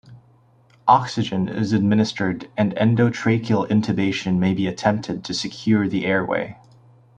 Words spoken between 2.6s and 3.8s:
endotracheal